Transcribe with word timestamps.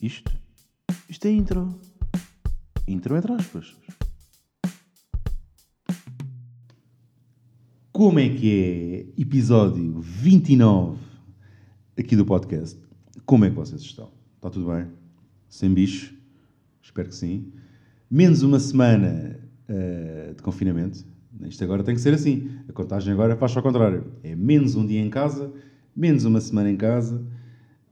Isto? 0.00 0.32
Isto 1.10 1.26
é 1.26 1.30
intro. 1.30 1.78
Intro 2.88 3.16
entre 3.18 3.32
aspas. 3.34 3.76
Como 7.92 8.18
é 8.18 8.30
que 8.30 9.12
é 9.18 9.20
episódio 9.20 10.00
29 10.00 10.98
aqui 11.98 12.16
do 12.16 12.24
podcast? 12.24 12.80
Como 13.26 13.44
é 13.44 13.50
que 13.50 13.56
vocês 13.56 13.82
estão? 13.82 14.10
Está 14.36 14.48
tudo 14.48 14.72
bem? 14.72 14.86
Sem 15.50 15.74
bicho? 15.74 16.14
Espero 16.80 17.08
que 17.10 17.14
sim. 17.14 17.52
Menos 18.10 18.42
uma 18.42 18.58
semana 18.58 19.38
uh, 19.68 20.34
de 20.34 20.42
confinamento. 20.42 21.04
Isto 21.42 21.62
agora 21.62 21.84
tem 21.84 21.94
que 21.94 22.00
ser 22.00 22.14
assim. 22.14 22.48
A 22.66 22.72
contagem 22.72 23.12
agora 23.12 23.36
faz 23.36 23.54
ao 23.54 23.62
contrário. 23.62 24.10
É 24.22 24.34
menos 24.34 24.76
um 24.76 24.86
dia 24.86 25.00
em 25.00 25.10
casa, 25.10 25.52
menos 25.94 26.24
uma 26.24 26.40
semana 26.40 26.70
em 26.70 26.76
casa. 26.78 27.22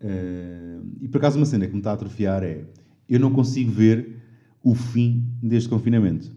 Uh, 0.01 0.68
e 1.01 1.09
por 1.09 1.19
acaso 1.19 1.37
uma 1.37 1.47
cena 1.47 1.67
que 1.67 1.73
me 1.73 1.79
está 1.79 1.91
a 1.91 1.95
atrofiar 1.95 2.43
é 2.43 2.65
eu 3.09 3.19
não 3.19 3.33
consigo 3.33 3.71
ver 3.71 4.17
o 4.63 4.75
fim 4.75 5.25
deste 5.43 5.69
confinamento. 5.69 6.31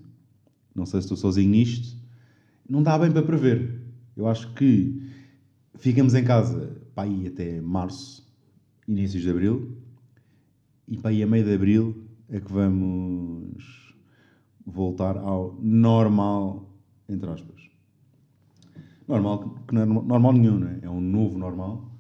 Não 0.74 0.86
sei 0.86 1.02
se 1.02 1.06
estou 1.06 1.18
sozinho 1.18 1.50
nisto. 1.50 1.98
Não 2.70 2.82
dá 2.82 2.98
bem 2.98 3.12
para 3.12 3.24
prever. 3.24 3.82
Eu 4.16 4.28
acho 4.28 4.54
que 4.54 5.02
ficamos 5.76 6.14
em 6.14 6.24
casa 6.24 6.82
para 6.96 7.10
aí 7.10 7.28
até 7.28 7.60
março, 7.60 8.26
inícios 8.88 9.24
de 9.24 9.30
abril, 9.30 9.78
e 10.88 10.98
para 10.98 11.12
aí 11.12 11.24
a 11.24 11.28
meio 11.28 11.44
de 11.44 11.54
abril 11.54 12.04
é 12.30 12.40
que 12.40 12.52
vamos 12.52 13.96
voltar 14.66 15.18
ao 15.18 15.58
normal 15.62 16.72
entre 17.12 17.30
aspas. 17.30 17.70
Normal, 19.08 19.56
que 19.68 19.76
não 19.76 19.82
é 19.82 19.86
normal 19.86 20.34
nenhum, 20.34 20.60
não 20.60 20.68
é? 20.68 20.80
É 20.84 20.90
um 20.90 21.02
novo 21.02 21.38
normal. 21.38 21.92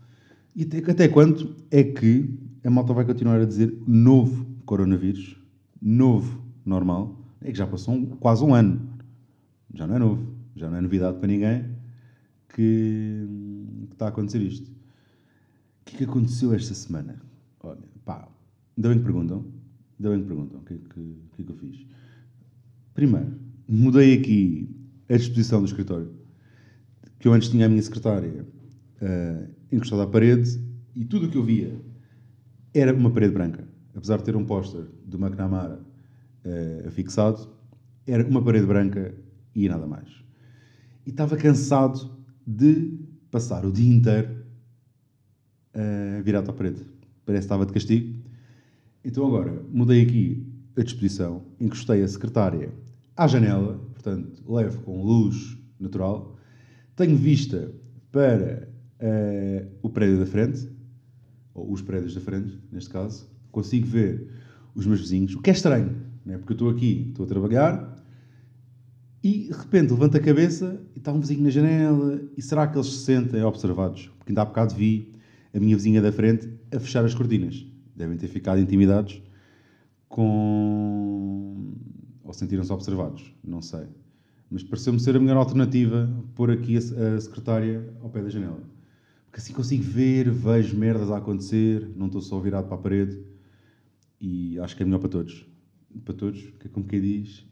E 0.55 0.63
até, 0.63 0.77
até 0.91 1.07
quanto 1.07 1.55
é 1.69 1.83
que 1.83 2.30
a 2.63 2.70
malta 2.70 2.93
vai 2.93 3.05
continuar 3.05 3.41
a 3.41 3.45
dizer 3.45 3.75
novo 3.88 4.45
coronavírus, 4.65 5.38
novo 5.81 6.43
normal? 6.65 7.19
É 7.41 7.52
que 7.52 7.58
já 7.58 7.66
passou 7.66 7.95
um, 7.95 8.05
quase 8.05 8.44
um 8.44 8.53
ano. 8.53 8.88
Já 9.73 9.88
não 9.88 9.95
é 9.95 9.99
novo. 9.99 10.36
Já 10.55 10.69
não 10.69 10.77
é 10.77 10.81
novidade 10.81 11.17
para 11.17 11.27
ninguém 11.27 11.66
que, 12.49 13.25
que 13.88 13.94
está 13.94 14.05
a 14.05 14.09
acontecer 14.09 14.41
isto. 14.41 14.69
O 14.69 15.86
que 15.86 15.95
é 15.95 15.97
que 15.99 16.03
aconteceu 16.03 16.53
esta 16.53 16.73
semana? 16.73 17.19
Olha, 17.61 17.80
pá, 18.05 18.27
ainda 18.77 18.89
bem 18.89 18.99
que 18.99 19.03
perguntam. 19.03 19.45
Ainda 19.99 20.09
bem 20.11 20.21
que 20.21 20.27
perguntam 20.27 20.59
o 20.59 20.64
que, 20.64 20.73
é 20.73 20.77
que, 20.77 21.16
que, 21.36 21.41
é 21.41 21.45
que 21.45 21.52
eu 21.52 21.55
fiz. 21.55 21.86
Primeiro, 22.93 23.39
mudei 23.67 24.14
aqui 24.19 24.69
a 25.09 25.17
disposição 25.17 25.61
do 25.61 25.66
escritório. 25.66 26.14
Que 27.17 27.27
eu 27.27 27.33
antes 27.33 27.49
tinha 27.49 27.66
a 27.66 27.69
minha 27.69 27.81
secretária 27.81 28.45
uh, 29.02 29.49
encostada 29.71 30.03
à 30.03 30.08
parede 30.08 30.59
e 30.95 31.05
tudo 31.05 31.25
o 31.25 31.30
que 31.30 31.38
eu 31.38 31.43
via 31.43 31.91
era 32.73 32.94
uma 32.94 33.11
parede 33.11 33.33
branca. 33.33 33.67
Apesar 33.95 34.17
de 34.17 34.23
ter 34.23 34.36
um 34.36 34.45
póster 34.45 34.86
do 35.05 35.17
McNamara 35.17 35.80
uh, 36.45 36.88
afixado, 36.88 37.50
era 38.08 38.25
uma 38.27 38.41
parede 38.41 38.66
branca 38.66 39.14
e 39.53 39.67
nada 39.67 39.86
mais. 39.86 40.09
E 41.05 41.09
estava 41.09 41.36
cansado 41.36 42.09
de 42.45 42.97
passar 43.30 43.66
o 43.66 43.72
dia 43.72 43.94
inteiro 43.94 44.30
uh, 45.75 46.23
virado 46.23 46.49
à 46.49 46.53
parede. 46.53 46.86
Parece 47.25 47.42
que 47.42 47.45
estava 47.45 47.66
de 47.66 47.73
castigo. 47.73 48.22
Então 49.03 49.25
agora 49.25 49.61
mudei 49.72 50.03
aqui 50.03 50.47
a 50.77 50.83
disposição, 50.83 51.44
encostei 51.59 52.02
a 52.03 52.08
secretária 52.08 52.72
à 53.16 53.27
janela, 53.27 53.80
portanto, 53.94 54.44
levo 54.47 54.81
com 54.83 55.03
luz 55.03 55.58
natural. 55.80 56.38
Tenho 56.95 57.16
vista 57.17 57.73
para 58.11 58.67
uh, 58.99 59.67
o 59.81 59.89
prédio 59.89 60.19
da 60.19 60.25
frente, 60.25 60.69
ou 61.53 61.71
os 61.71 61.81
prédios 61.81 62.13
da 62.13 62.21
frente, 62.21 62.57
neste 62.71 62.89
caso. 62.89 63.30
Consigo 63.52 63.85
ver 63.88 64.27
os 64.73 64.85
meus 64.85 65.02
vizinhos, 65.02 65.35
o 65.35 65.41
que 65.41 65.49
é 65.49 65.53
estranho, 65.53 65.95
né? 66.25 66.38
porque 66.38 66.53
eu 66.53 66.55
estou 66.55 66.69
aqui, 66.69 67.08
estou 67.09 67.25
a 67.25 67.27
trabalhar, 67.27 67.95
e 69.23 69.47
de 69.47 69.52
repente 69.52 69.91
levanto 69.91 70.17
a 70.17 70.19
cabeça 70.19 70.81
e 70.95 70.99
está 70.99 71.11
um 71.11 71.20
vizinho 71.20 71.43
na 71.43 71.49
janela, 71.49 72.21
e 72.36 72.42
será 72.42 72.65
que 72.67 72.77
eles 72.77 72.87
se 72.87 73.05
sentem 73.05 73.43
observados? 73.43 74.09
Porque 74.17 74.31
ainda 74.31 74.42
há 74.42 74.45
bocado 74.45 74.73
vi 74.73 75.14
a 75.53 75.59
minha 75.59 75.76
vizinha 75.76 76.02
da 76.02 76.11
frente 76.11 76.49
a 76.73 76.80
fechar 76.80 77.03
as 77.03 77.14
cortinas. 77.14 77.65
Devem 77.95 78.17
ter 78.17 78.27
ficado 78.27 78.59
intimidados 78.59 79.21
com 80.08 81.73
ou 82.23 82.33
sentiram-se 82.33 82.71
observados, 82.71 83.33
não 83.43 83.61
sei. 83.61 83.87
Mas 84.49 84.64
pareceu-me 84.64 84.99
ser 84.99 85.15
a 85.15 85.20
melhor 85.20 85.37
alternativa 85.37 86.09
pôr 86.33 86.49
aqui 86.49 86.77
a, 86.77 87.20
secretária 87.20 87.87
ao 88.02 88.09
pé 88.09 88.21
da 88.21 88.30
janela. 88.30 88.61
Porque 89.31 89.39
assim 89.39 89.53
consigo 89.53 89.83
ver, 89.83 90.30
vejo 90.30 90.77
merdas 90.77 91.09
a 91.09 91.17
acontecer, 91.17 91.89
não 91.95 92.08
estou 92.08 92.21
só 92.21 92.37
virado 92.37 92.67
para 92.67 92.75
a 92.75 92.80
parede 92.80 93.17
e 94.19 94.59
acho 94.59 94.75
que 94.75 94.83
é 94.83 94.86
melhor 94.86 94.99
para 94.99 95.08
todos. 95.08 95.47
Para 96.03 96.14
todos, 96.14 96.42
que 96.59 96.67
é 96.67 96.69
como 96.69 96.86
quem 96.86 96.99
diz, 96.99 97.45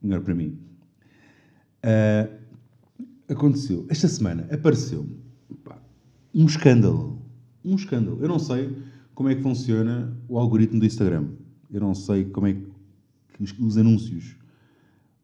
melhor 0.00 0.20
para 0.20 0.32
mim. 0.32 0.56
Uh, 1.82 2.38
aconteceu, 3.28 3.84
esta 3.88 4.06
semana 4.06 4.46
apareceu 4.48 5.08
um 6.32 6.46
escândalo. 6.46 7.20
Um 7.64 7.74
escândalo. 7.74 8.18
Eu 8.22 8.28
não 8.28 8.38
sei 8.38 8.76
como 9.12 9.28
é 9.28 9.34
que 9.34 9.42
funciona 9.42 10.16
o 10.28 10.38
algoritmo 10.38 10.78
do 10.78 10.86
Instagram. 10.86 11.30
Eu 11.68 11.80
não 11.80 11.96
sei 11.96 12.26
como 12.26 12.46
é 12.46 12.54
que 12.54 12.64
os, 13.42 13.52
os 13.58 13.76
anúncios. 13.76 14.36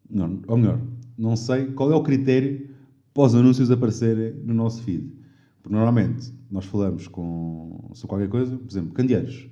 Não, 0.09 0.41
ou 0.45 0.57
melhor, 0.57 0.81
não 1.17 1.37
sei 1.37 1.67
qual 1.67 1.89
é 1.89 1.95
o 1.95 2.03
critério 2.03 2.69
para 3.13 3.23
os 3.23 3.33
anúncios 3.33 3.71
aparecerem 3.71 4.33
no 4.43 4.53
nosso 4.53 4.83
feed. 4.83 5.20
Porque 5.61 5.75
normalmente 5.75 6.33
nós 6.49 6.65
falamos 6.65 7.07
com, 7.07 7.91
sobre 7.93 8.09
qualquer 8.09 8.29
coisa, 8.29 8.57
por 8.57 8.69
exemplo, 8.69 8.93
candeeiros. 8.93 9.47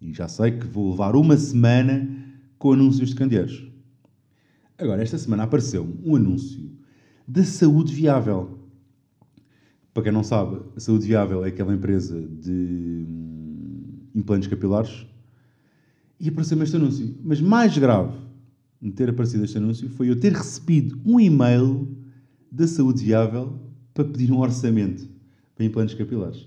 E 0.00 0.12
já 0.12 0.26
sei 0.26 0.52
que 0.52 0.66
vou 0.66 0.90
levar 0.90 1.14
uma 1.14 1.36
semana 1.36 2.08
com 2.58 2.72
anúncios 2.72 3.10
de 3.10 3.14
candeeiros. 3.14 3.70
Agora, 4.78 5.02
esta 5.02 5.18
semana 5.18 5.44
apareceu 5.44 5.86
um 6.02 6.16
anúncio 6.16 6.70
da 7.28 7.44
Saúde 7.44 7.94
Viável. 7.94 8.58
Para 9.92 10.04
quem 10.04 10.12
não 10.12 10.24
sabe, 10.24 10.60
a 10.74 10.80
Saúde 10.80 11.06
Viável 11.06 11.44
é 11.44 11.48
aquela 11.48 11.74
empresa 11.74 12.20
de 12.20 13.06
hum, 13.08 13.98
implantes 14.14 14.48
capilares 14.48 15.06
e 16.18 16.28
apareceu-me 16.28 16.64
este 16.64 16.76
anúncio. 16.76 17.16
Mas 17.22 17.40
mais 17.40 17.76
grave 17.76 18.16
de 18.80 18.90
ter 18.90 19.10
aparecido 19.10 19.44
este 19.44 19.58
anúncio 19.58 19.88
foi 19.90 20.10
eu 20.10 20.18
ter 20.18 20.32
recebido 20.32 20.98
um 21.04 21.20
e-mail 21.20 21.96
da 22.50 22.66
Saúde 22.66 23.04
Viável 23.04 23.60
para 23.92 24.04
pedir 24.04 24.32
um 24.32 24.40
orçamento 24.40 25.13
para 25.54 25.64
implantes 25.64 25.94
capilares. 25.94 26.46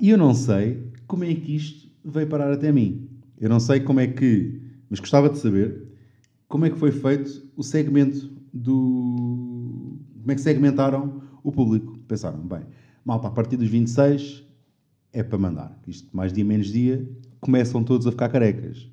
E 0.00 0.10
eu 0.10 0.18
não 0.18 0.34
sei 0.34 0.90
como 1.06 1.24
é 1.24 1.34
que 1.34 1.54
isto 1.54 1.88
veio 2.04 2.26
parar 2.26 2.52
até 2.52 2.72
mim. 2.72 3.08
Eu 3.38 3.48
não 3.48 3.60
sei 3.60 3.80
como 3.80 4.00
é 4.00 4.06
que, 4.06 4.60
mas 4.88 5.00
gostava 5.00 5.28
de 5.28 5.38
saber 5.38 5.86
como 6.48 6.64
é 6.64 6.70
que 6.70 6.78
foi 6.78 6.92
feito 6.92 7.42
o 7.56 7.62
segmento 7.62 8.30
do. 8.52 9.98
Como 10.20 10.32
é 10.32 10.34
que 10.34 10.40
segmentaram 10.40 11.22
o 11.42 11.52
público? 11.52 11.98
Pensaram, 12.08 12.38
bem, 12.38 12.62
malta, 13.04 13.28
a 13.28 13.30
partir 13.30 13.56
dos 13.56 13.68
26 13.68 14.44
é 15.12 15.22
para 15.22 15.38
mandar. 15.38 15.78
Isto 15.86 16.14
mais 16.16 16.32
dia 16.32 16.44
menos 16.44 16.68
dia 16.68 17.08
começam 17.40 17.82
todos 17.84 18.06
a 18.06 18.10
ficar 18.10 18.28
carecas. 18.28 18.90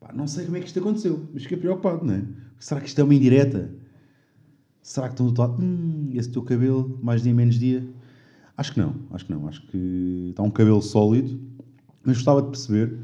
Pá, 0.00 0.12
não 0.12 0.26
sei 0.26 0.44
como 0.44 0.56
é 0.56 0.60
que 0.60 0.66
isto 0.66 0.78
aconteceu, 0.78 1.26
mas 1.32 1.42
fiquei 1.42 1.56
preocupado, 1.56 2.04
não 2.04 2.14
é? 2.14 2.24
Será 2.58 2.80
que 2.80 2.88
isto 2.88 3.00
é 3.00 3.04
uma 3.04 3.14
indireta? 3.14 3.70
Será 4.82 5.08
que 5.08 5.14
estão 5.14 5.30
do 5.30 5.40
lado, 5.40 5.62
hum, 5.62 6.10
esse 6.14 6.30
teu 6.30 6.42
cabelo, 6.42 6.98
mais 7.02 7.22
dia 7.22 7.34
menos 7.34 7.58
dia? 7.58 7.86
Acho 8.56 8.72
que 8.72 8.80
não, 8.80 8.94
acho 9.10 9.26
que 9.26 9.32
não. 9.32 9.48
Acho 9.48 9.66
que 9.66 10.28
está 10.30 10.42
um 10.42 10.50
cabelo 10.50 10.80
sólido, 10.80 11.38
mas 12.02 12.16
gostava 12.16 12.42
de 12.42 12.48
perceber 12.48 12.98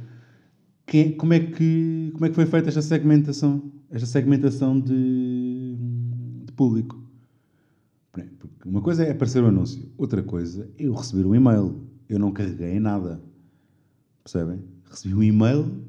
que, 0.86 1.10
como, 1.12 1.34
é 1.34 1.40
que, 1.40 2.10
como 2.12 2.24
é 2.24 2.28
que 2.28 2.34
foi 2.34 2.46
feita 2.46 2.68
esta 2.68 2.82
segmentação, 2.82 3.62
esta 3.90 4.06
segmentação 4.06 4.80
de, 4.80 5.76
de 6.44 6.52
público. 6.52 7.02
Porque 8.62 8.68
uma 8.68 8.80
coisa 8.80 9.02
é 9.02 9.10
aparecer 9.10 9.42
um 9.42 9.48
anúncio, 9.48 9.90
outra 9.98 10.22
coisa 10.22 10.70
é 10.78 10.84
eu 10.86 10.94
receber 10.94 11.26
um 11.26 11.34
e-mail. 11.34 11.82
Eu 12.08 12.16
não 12.20 12.30
carreguei 12.30 12.76
em 12.76 12.78
nada. 12.78 13.20
Percebem? 14.22 14.60
Recebi 14.88 15.14
um 15.14 15.22
e-mail 15.22 15.82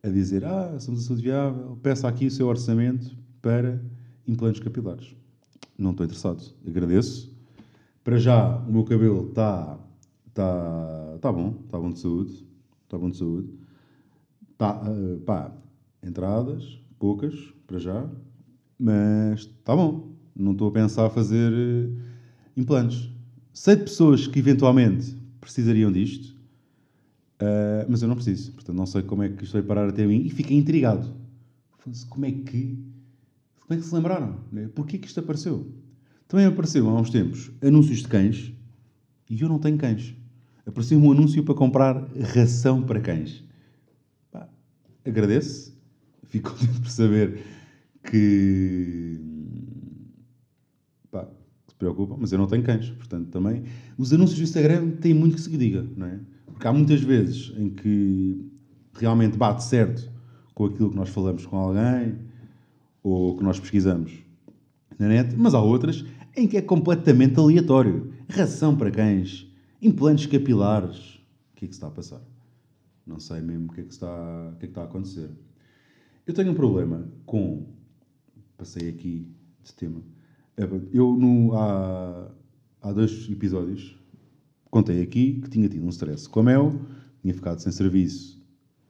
a 0.00 0.08
dizer: 0.08 0.44
Ah, 0.44 0.78
somos 0.78 1.00
a 1.00 1.08
saúde 1.08 1.22
viável, 1.22 1.76
peça 1.82 2.06
aqui 2.06 2.26
o 2.26 2.30
seu 2.30 2.46
orçamento 2.46 3.16
para 3.42 3.82
implantes 4.28 4.62
capilares. 4.62 5.16
Não 5.76 5.90
estou 5.90 6.06
interessado. 6.06 6.40
Agradeço. 6.64 7.34
Para 8.04 8.18
já, 8.18 8.58
o 8.58 8.72
meu 8.72 8.84
cabelo 8.84 9.28
está 9.28 9.78
tá, 10.32 11.18
tá 11.20 11.32
bom, 11.32 11.56
está 11.64 11.78
bom 11.78 11.90
de 11.90 11.98
saúde. 11.98 12.46
Está 12.84 12.98
bom 12.98 13.10
de 13.10 13.16
saúde. 13.16 13.48
Tá, 14.56 14.80
uh, 14.82 15.18
pá, 15.20 15.50
entradas, 16.02 16.78
poucas, 16.98 17.34
para 17.66 17.78
já, 17.78 18.08
mas 18.78 19.40
está 19.40 19.74
bom. 19.74 20.12
Não 20.36 20.52
estou 20.52 20.68
a 20.68 20.72
pensar 20.72 21.10
fazer 21.10 21.52
uh, 21.52 21.96
implantes. 22.56 23.10
Sei 23.52 23.74
de 23.74 23.84
pessoas 23.84 24.26
que 24.26 24.38
eventualmente 24.38 25.16
precisariam 25.40 25.90
disto, 25.90 26.34
Uh, 27.34 27.84
mas 27.88 28.00
eu 28.00 28.08
não 28.08 28.14
preciso, 28.14 28.52
portanto 28.52 28.76
não 28.76 28.86
sei 28.86 29.02
como 29.02 29.22
é 29.24 29.28
que 29.28 29.42
isto 29.42 29.54
vai 29.54 29.62
parar 29.62 29.88
até 29.88 30.06
mim 30.06 30.22
e 30.24 30.30
fiquei 30.30 30.56
intrigado. 30.56 31.12
Como 32.08 32.24
é 32.24 32.30
que, 32.30 32.78
como 33.60 33.70
é 33.70 33.76
que 33.76 33.82
se 33.82 33.94
lembraram? 33.94 34.38
Né? 34.50 34.68
Porquê 34.68 34.98
que 34.98 35.06
isto 35.06 35.20
apareceu? 35.20 35.66
Também 36.34 36.48
apareceu 36.48 36.88
há 36.88 37.00
uns 37.00 37.10
tempos 37.10 37.52
anúncios 37.62 37.98
de 37.98 38.08
cães 38.08 38.52
e 39.30 39.40
eu 39.40 39.48
não 39.48 39.60
tenho 39.60 39.78
cães. 39.78 40.16
apareceu 40.66 40.98
um 40.98 41.12
anúncio 41.12 41.44
para 41.44 41.54
comprar 41.54 42.08
ração 42.34 42.82
para 42.82 42.98
cães. 43.00 43.44
Pá, 44.32 44.48
agradeço. 45.06 45.78
Fico 46.24 46.50
contente 46.58 46.80
por 46.80 46.90
saber 46.90 47.40
que. 48.02 49.20
Pá, 51.08 51.28
se 51.68 51.74
preocupam, 51.76 52.16
mas 52.18 52.32
eu 52.32 52.38
não 52.38 52.48
tenho 52.48 52.64
cães. 52.64 52.90
Portanto, 52.90 53.28
também. 53.28 53.62
Os 53.96 54.12
anúncios 54.12 54.36
do 54.36 54.42
Instagram 54.42 54.90
têm 54.90 55.14
muito 55.14 55.36
que 55.36 55.40
se 55.40 55.56
diga, 55.56 55.86
não 55.96 56.08
é? 56.08 56.18
Porque 56.46 56.66
há 56.66 56.72
muitas 56.72 57.00
vezes 57.00 57.52
em 57.56 57.70
que 57.70 58.44
realmente 58.94 59.38
bate 59.38 59.62
certo 59.62 60.10
com 60.52 60.64
aquilo 60.64 60.90
que 60.90 60.96
nós 60.96 61.10
falamos 61.10 61.46
com 61.46 61.56
alguém 61.56 62.16
ou 63.04 63.36
que 63.36 63.44
nós 63.44 63.60
pesquisamos 63.60 64.24
na 64.98 65.08
net, 65.08 65.34
mas 65.36 65.54
há 65.54 65.60
outras 65.60 66.04
em 66.36 66.46
que 66.46 66.56
é 66.56 66.62
completamente 66.62 67.38
aleatório. 67.38 68.12
Ração 68.28 68.76
para 68.76 68.90
cães, 68.90 69.46
implantes 69.80 70.26
capilares. 70.26 71.16
O 71.52 71.56
que 71.56 71.64
é 71.64 71.68
que 71.68 71.74
está 71.74 71.86
a 71.86 71.90
passar? 71.90 72.22
Não 73.06 73.20
sei 73.20 73.40
mesmo 73.40 73.66
o 73.66 73.72
que 73.72 73.80
é 73.82 73.84
que 73.84 73.92
está, 73.92 74.52
o 74.54 74.56
que 74.56 74.64
é 74.64 74.66
que 74.66 74.72
está 74.72 74.82
a 74.82 74.84
acontecer. 74.84 75.30
Eu 76.26 76.34
tenho 76.34 76.52
um 76.52 76.54
problema 76.54 77.06
com. 77.26 77.66
Passei 78.56 78.88
aqui 78.88 79.28
de 79.62 79.74
tema. 79.74 80.02
Eu, 80.92 81.16
no, 81.16 81.54
há, 81.54 82.30
há 82.80 82.92
dois 82.92 83.28
episódios, 83.28 83.98
contei 84.70 85.02
aqui 85.02 85.40
que 85.40 85.50
tinha 85.50 85.68
tido 85.68 85.84
um 85.84 85.88
stress 85.88 86.28
com 86.28 86.40
a 86.40 86.42
Mel, 86.44 86.80
tinha 87.20 87.34
ficado 87.34 87.58
sem 87.58 87.72
serviço 87.72 88.42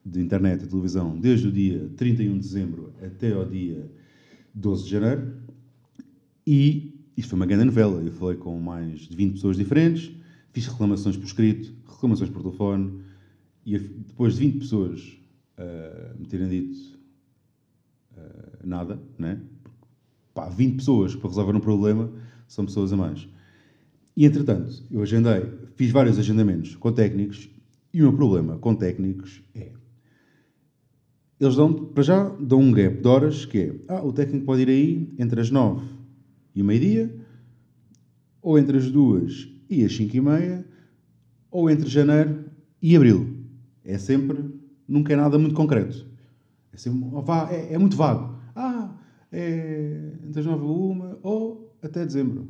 de 0.05 0.20
internet 0.20 0.62
e 0.62 0.67
televisão 0.67 1.19
desde 1.19 1.49
o 1.49 1.52
dia 1.52 1.90
31 1.97 2.35
de 2.35 2.38
dezembro 2.40 2.93
até 3.02 3.32
ao 3.32 3.47
dia 3.47 3.90
12 4.55 4.85
de 4.85 4.90
janeiro. 4.90 5.37
E 6.47 6.94
isto 7.16 7.31
foi 7.31 7.37
uma 7.37 7.46
grande 7.46 7.64
novela. 7.66 8.02
Eu 8.02 8.12
falei 8.12 8.37
com 8.37 8.58
mais 8.58 9.00
de 9.00 9.16
20 9.16 9.32
pessoas 9.34 9.56
diferentes, 9.56 10.11
fiz 10.52 10.66
reclamações 10.66 11.16
por 11.16 11.25
escrito, 11.25 11.75
reclamações 11.88 12.31
por 12.31 12.43
telefone, 12.43 13.00
e 13.64 13.78
depois 13.78 14.34
de 14.34 14.40
20 14.40 14.58
pessoas 14.58 15.19
uh, 15.58 16.19
me 16.19 16.26
terem 16.26 16.49
dito 16.49 16.99
uh, 18.16 18.66
nada, 18.66 19.00
né? 19.19 19.40
Pá, 20.34 20.49
20 20.49 20.76
pessoas 20.76 21.14
para 21.14 21.28
resolver 21.28 21.56
um 21.56 21.61
problema 21.61 22.11
são 22.49 22.66
pessoas 22.66 22.93
a 22.93 22.96
mais. 22.96 23.28
E 24.16 24.25
entretanto, 24.25 24.82
eu 24.90 25.02
agendei, 25.02 25.43
fiz 25.76 25.90
vários 25.90 26.19
agendamentos 26.19 26.76
com 26.76 26.93
técnicos, 26.93 27.49
e 27.93 28.00
o 28.00 28.05
meu 28.05 28.12
problema 28.12 28.58
com 28.58 28.75
técnicos 28.75 29.43
é 29.55 29.72
eles 31.38 31.56
dão, 31.56 31.72
para 31.72 32.02
já, 32.02 32.28
dão 32.40 32.61
um 32.61 32.72
gap 32.72 33.00
de 33.00 33.08
horas 33.08 33.44
que 33.44 33.58
é, 33.58 33.75
ah, 33.88 34.02
o 34.02 34.12
técnico 34.12 34.46
pode 34.46 34.62
ir 34.62 34.69
aí 34.69 35.14
entre 35.19 35.40
as 35.40 35.50
9 35.50 35.84
e 36.54 36.62
meio-dia, 36.62 37.14
ou 38.40 38.58
entre 38.58 38.76
as 38.76 38.90
2 38.90 39.48
e 39.70 39.84
as 39.84 39.94
5 39.96 40.16
e 40.16 40.20
meia, 40.20 40.64
ou 41.50 41.70
entre 41.70 41.88
janeiro 41.88 42.44
e 42.80 42.94
abril. 42.94 43.44
É 43.84 43.98
sempre, 43.98 44.38
nunca 44.86 45.12
é 45.12 45.16
nada 45.16 45.38
muito 45.38 45.54
concreto. 45.54 46.06
É, 46.72 46.76
sempre, 46.76 47.08
é, 47.50 47.74
é 47.74 47.78
muito 47.78 47.96
vago. 47.96 48.38
Ah, 48.54 48.94
é 49.32 50.12
entre 50.24 50.40
as 50.40 50.46
9 50.46 50.64
e 50.64 50.68
1 50.68 51.18
ou 51.22 51.74
até 51.82 52.04
dezembro. 52.04 52.48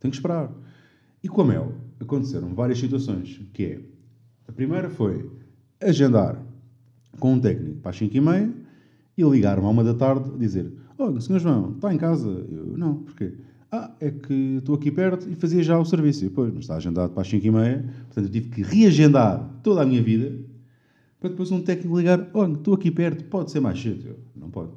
Tenho 0.00 0.10
que 0.10 0.16
esperar. 0.16 0.52
E 1.22 1.28
com 1.28 1.42
a 1.42 1.44
Mel 1.44 1.74
aconteceram 2.00 2.54
várias 2.54 2.78
situações, 2.78 3.40
que 3.52 3.64
é, 3.64 3.80
a 4.48 4.52
primeira 4.52 4.90
foi 4.90 5.30
agendar 5.80 6.40
com 7.18 7.34
um 7.34 7.40
técnico 7.40 7.80
para 7.80 7.90
as 7.90 7.96
5 7.96 8.16
e 8.16 8.20
meia 8.20 8.61
e 9.22 9.30
ligar-me 9.30 9.64
à 9.64 9.68
uma 9.68 9.84
da 9.84 9.94
tarde 9.94 10.30
a 10.34 10.38
dizer 10.38 10.72
Olha, 10.98 11.20
senhor 11.20 11.40
João, 11.40 11.72
está 11.72 11.92
em 11.92 11.98
casa? 11.98 12.28
Eu, 12.28 12.76
não, 12.76 12.96
porquê? 12.96 13.34
Ah, 13.70 13.90
é 13.98 14.10
que 14.10 14.32
estou 14.58 14.74
aqui 14.74 14.90
perto 14.90 15.28
e 15.28 15.34
fazia 15.34 15.62
já 15.62 15.78
o 15.78 15.84
serviço. 15.84 16.24
E, 16.24 16.30
pois, 16.30 16.52
mas 16.52 16.64
está 16.64 16.76
agendado 16.76 17.12
para 17.12 17.22
as 17.22 17.28
5 17.28 17.44
e 17.44 17.50
meia, 17.50 17.84
portanto 18.06 18.26
eu 18.26 18.30
tive 18.30 18.50
que 18.50 18.62
reagendar 18.62 19.50
toda 19.62 19.82
a 19.82 19.86
minha 19.86 20.02
vida 20.02 20.38
para 21.18 21.30
depois 21.30 21.50
um 21.50 21.62
técnico 21.62 21.98
ligar, 21.98 22.28
olha, 22.34 22.52
estou 22.52 22.74
aqui 22.74 22.90
perto, 22.90 23.24
pode 23.24 23.50
ser 23.50 23.60
mais 23.60 23.80
cedo. 23.80 24.08
Eu, 24.08 24.18
não 24.36 24.50
pode. 24.50 24.70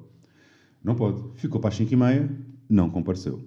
Não 0.84 0.96
pode. 0.96 1.22
Ficou 1.36 1.60
para 1.60 1.70
as 1.70 1.76
5 1.76 1.94
e 1.94 1.96
meia, 1.96 2.32
não 2.70 2.90
compareceu. 2.90 3.42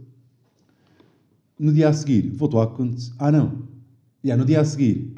No 1.58 1.72
dia 1.72 1.88
a 1.88 1.92
seguir, 1.92 2.30
voltou 2.30 2.60
a 2.60 2.64
acontecer. 2.64 3.12
Ah, 3.18 3.32
não. 3.32 3.66
Yeah, 4.24 4.40
no 4.40 4.46
dia 4.46 4.60
a 4.60 4.64
seguir, 4.64 5.14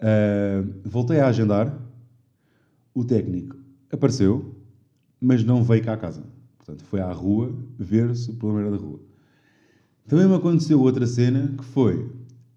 uh, 0.00 0.72
voltei 0.84 1.20
a 1.20 1.28
agendar 1.28 1.76
o 2.94 3.04
técnico 3.04 3.56
apareceu, 3.90 4.55
mas 5.20 5.44
não 5.44 5.62
veio 5.62 5.82
cá 5.82 5.94
à 5.94 5.96
casa. 5.96 6.22
Portanto, 6.58 6.84
foi 6.84 7.00
à 7.00 7.12
rua 7.12 7.56
ver 7.78 8.14
se 8.16 8.30
o 8.30 8.34
problema 8.34 8.68
era 8.68 8.76
da 8.76 8.82
rua. 8.82 9.00
Também 10.06 10.26
me 10.26 10.34
aconteceu 10.34 10.80
outra 10.80 11.06
cena 11.06 11.54
que 11.56 11.64
foi 11.64 12.10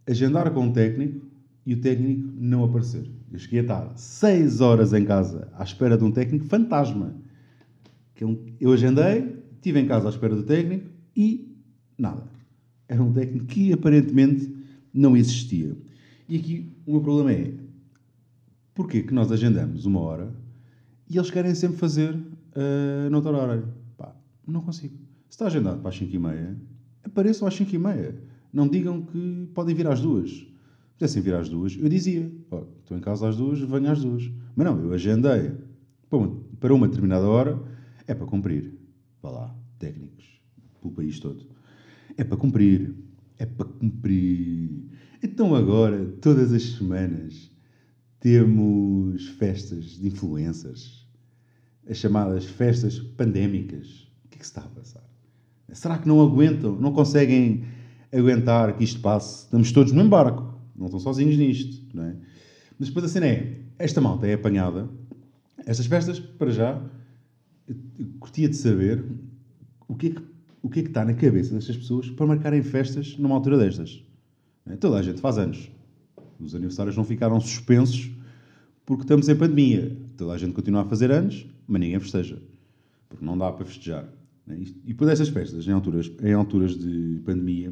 agendar 0.06 0.52
com 0.52 0.68
o 0.68 0.74
técnico 0.74 1.26
e 1.66 1.74
o 1.74 1.82
técnico 1.82 2.28
não 2.36 2.64
aparecer. 2.64 3.10
Eu 3.32 3.38
cheguei 3.38 3.60
a 3.60 3.62
estar 3.62 3.98
6 3.98 4.62
horas 4.62 4.94
em 4.94 5.06
casa 5.06 5.48
à 5.54 5.64
espera 5.64 5.98
de 5.98 6.04
um 6.04 6.12
técnico 6.12 6.46
fantasma. 6.46 7.16
Que 8.16 8.24
é 8.24 8.28
eu 8.60 8.74
agendei, 8.74 9.36
estive 9.56 9.80
em 9.80 9.86
casa 9.86 10.08
à 10.08 10.10
espera 10.10 10.36
do 10.36 10.44
técnico 10.44 10.90
e 11.16 11.56
nada. 11.98 12.24
Era 12.88 13.04
um 13.04 13.14
técnico 13.14 13.46
que 13.46 13.72
aparentemente 13.72 14.52
não 14.94 15.16
existia. 15.16 15.78
E 16.28 16.38
aqui 16.38 16.72
o 16.86 16.94
meu 16.94 17.02
problema 17.02 17.32
é: 17.32 17.54
Porquê 18.74 19.04
que 19.04 19.14
nós 19.14 19.32
agendamos 19.32 19.86
uma 19.86 20.00
hora 20.00 20.34
e 21.10 21.18
eles 21.18 21.30
querem 21.30 21.54
sempre 21.54 21.78
fazer 21.78 22.18
uh, 22.60 23.10
noutra 23.10 23.32
hora? 23.32 23.76
Pá, 23.98 24.16
não 24.48 24.62
consigo. 24.62 24.96
Se 25.30 25.36
está 25.36 25.48
agendado 25.48 25.80
para 25.80 25.90
as 25.90 25.98
5 25.98 26.14
e 26.14 26.20
meia, 26.20 26.58
apareçam 27.04 27.48
às 27.48 27.54
5 27.56 27.74
e 27.74 27.78
meia. 27.78 28.22
Não 28.52 28.68
digam 28.68 29.02
que 29.02 29.50
podem 29.54 29.76
vir 29.76 29.88
às 29.88 30.02
duas. 30.02 30.30
Se 30.30 30.48
pudessem 30.98 31.22
vir 31.22 31.36
às 31.36 31.48
duas, 31.50 31.78
eu 31.80 31.88
dizia, 31.88 32.32
estou 32.80 32.98
em 32.98 33.00
casa 33.00 33.30
às 33.30 33.38
duas, 33.38 33.60
venho 33.60 33.90
às 33.90 34.02
duas. 34.02 34.30
Mas 34.56 34.68
não, 34.68 34.80
eu 34.82 34.92
agendei 34.92 35.54
para 36.60 36.74
uma 36.74 36.88
determinada 36.88 37.26
hora, 37.26 37.62
é 38.08 38.14
para 38.14 38.26
cumprir. 38.26 38.74
Vá 39.22 39.30
lá, 39.30 39.56
técnicos, 39.78 40.42
pelo 40.82 40.94
país 40.94 41.20
todo. 41.20 41.46
É 42.18 42.24
para 42.24 42.38
cumprir. 42.38 42.96
É 43.38 43.46
para 43.46 43.66
cumprir. 43.66 44.90
Então 45.24 45.56
agora, 45.56 46.06
todas 46.22 46.52
as 46.52 46.64
semanas, 46.64 47.50
temos 48.20 49.28
festas 49.30 49.98
de 49.98 50.08
influências, 50.08 51.08
as 51.89 51.97
chamadas 51.97 52.45
festas 52.45 53.00
pandémicas. 53.00 54.07
O 54.25 54.30
que 54.30 54.38
é 54.38 54.39
que 54.39 54.45
se 54.45 54.51
está 54.51 54.62
a 54.62 54.68
passar? 54.68 55.03
Será 55.74 55.97
que 55.97 56.07
não 56.07 56.21
aguentam, 56.21 56.75
não 56.75 56.91
conseguem 56.91 57.63
aguentar 58.12 58.75
que 58.77 58.83
isto 58.83 59.00
passe? 59.01 59.45
Estamos 59.45 59.71
todos 59.71 59.91
no 59.91 60.01
embarco, 60.01 60.59
não 60.75 60.86
estão 60.86 61.00
sozinhos 61.00 61.38
nisto, 61.38 61.86
não 61.94 62.03
é? 62.03 62.15
Mas 62.77 62.89
depois 62.89 63.06
a 63.06 63.09
cena 63.09 63.27
é, 63.27 63.59
esta 63.77 64.00
malta 64.00 64.25
é 64.25 64.33
apanhada, 64.33 64.89
estas 65.65 65.86
festas, 65.86 66.19
para 66.19 66.50
já, 66.50 66.81
curtia 68.19 68.50
de 68.50 68.55
saber 68.55 69.03
o 69.88 69.96
que, 69.96 70.08
é 70.08 70.10
que, 70.12 70.22
o 70.62 70.69
que 70.69 70.79
é 70.79 70.84
que 70.84 70.89
está 70.89 71.05
na 71.05 71.13
cabeça 71.13 71.53
destas 71.53 71.77
pessoas 71.77 72.10
para 72.10 72.25
marcarem 72.25 72.63
festas 72.63 73.17
numa 73.17 73.36
altura 73.36 73.58
destas. 73.58 74.03
É? 74.67 74.75
Toda 74.75 74.98
a 74.98 75.01
gente 75.03 75.19
faz 75.19 75.38
anos. 75.38 75.69
Os 76.39 76.55
aniversários 76.55 76.96
não 76.96 77.03
ficaram 77.03 77.39
suspensos 77.39 78.10
porque 78.89 79.03
estamos 79.03 79.29
em 79.29 79.36
pandemia. 79.36 79.96
Toda 80.17 80.34
a 80.34 80.38
gente 80.39 80.51
continua 80.51 80.81
a 80.81 80.86
fazer 80.86 81.12
anos, 81.12 81.46
mas 81.67 81.79
ninguém 81.79 82.00
festeja. 82.00 82.41
Porque 83.08 83.24
não 83.24 83.38
dá 83.38 83.51
para 83.51 83.63
festejar. 83.63 84.12
Né? 84.48 84.63
E 84.84 84.88
depois 84.88 85.12
estas 85.12 85.29
festas, 85.29 85.67
em 85.67 85.72
alturas, 85.72 86.12
em 86.24 86.34
alturas 86.34 86.75
de 86.75 87.22
pandemia, 87.24 87.72